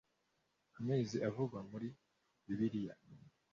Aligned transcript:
amezi 0.79 1.15
avugwa 1.27 1.59
muri 1.71 1.87
Bibiliya 2.45 2.95